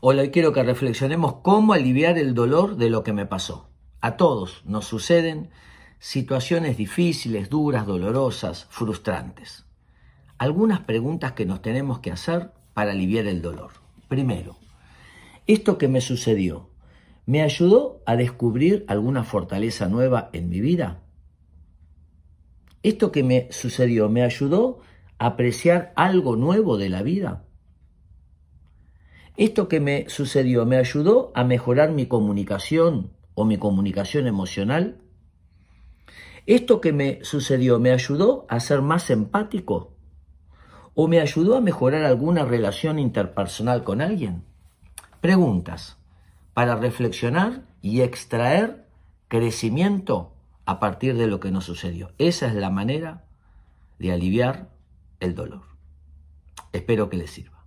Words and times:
Hoy 0.00 0.30
quiero 0.30 0.52
que 0.52 0.62
reflexionemos 0.62 1.38
cómo 1.42 1.72
aliviar 1.72 2.18
el 2.18 2.32
dolor 2.32 2.76
de 2.76 2.88
lo 2.88 3.02
que 3.02 3.12
me 3.12 3.26
pasó. 3.26 3.68
A 4.00 4.16
todos 4.16 4.62
nos 4.64 4.84
suceden 4.84 5.50
situaciones 5.98 6.76
difíciles, 6.76 7.50
duras, 7.50 7.84
dolorosas, 7.84 8.66
frustrantes. 8.70 9.66
Algunas 10.38 10.78
preguntas 10.78 11.32
que 11.32 11.46
nos 11.46 11.62
tenemos 11.62 11.98
que 11.98 12.12
hacer 12.12 12.52
para 12.74 12.92
aliviar 12.92 13.26
el 13.26 13.42
dolor. 13.42 13.72
Primero, 14.06 14.56
¿esto 15.48 15.78
que 15.78 15.88
me 15.88 16.00
sucedió 16.00 16.70
me 17.26 17.42
ayudó 17.42 18.00
a 18.06 18.14
descubrir 18.14 18.84
alguna 18.86 19.24
fortaleza 19.24 19.88
nueva 19.88 20.30
en 20.32 20.48
mi 20.48 20.60
vida? 20.60 21.02
¿Esto 22.84 23.10
que 23.10 23.24
me 23.24 23.48
sucedió 23.50 24.08
me 24.08 24.22
ayudó 24.22 24.78
a 25.18 25.26
apreciar 25.26 25.92
algo 25.96 26.36
nuevo 26.36 26.78
de 26.78 26.88
la 26.88 27.02
vida? 27.02 27.47
¿Esto 29.38 29.68
que 29.68 29.78
me 29.78 30.08
sucedió 30.08 30.66
me 30.66 30.78
ayudó 30.78 31.30
a 31.32 31.44
mejorar 31.44 31.92
mi 31.92 32.06
comunicación 32.06 33.12
o 33.36 33.44
mi 33.44 33.56
comunicación 33.56 34.26
emocional? 34.26 35.00
¿Esto 36.46 36.80
que 36.80 36.92
me 36.92 37.20
sucedió 37.22 37.78
me 37.78 37.92
ayudó 37.92 38.46
a 38.48 38.58
ser 38.58 38.82
más 38.82 39.10
empático? 39.10 39.94
¿O 40.94 41.06
me 41.06 41.20
ayudó 41.20 41.56
a 41.56 41.60
mejorar 41.60 42.04
alguna 42.04 42.44
relación 42.44 42.98
interpersonal 42.98 43.84
con 43.84 44.00
alguien? 44.00 44.42
Preguntas 45.20 45.98
para 46.52 46.74
reflexionar 46.74 47.62
y 47.80 48.00
extraer 48.00 48.88
crecimiento 49.28 50.32
a 50.64 50.80
partir 50.80 51.16
de 51.16 51.28
lo 51.28 51.38
que 51.38 51.52
nos 51.52 51.64
sucedió. 51.64 52.10
Esa 52.18 52.48
es 52.48 52.54
la 52.54 52.70
manera 52.70 53.24
de 54.00 54.10
aliviar 54.10 54.70
el 55.20 55.36
dolor. 55.36 55.62
Espero 56.72 57.08
que 57.08 57.18
les 57.18 57.30
sirva. 57.30 57.57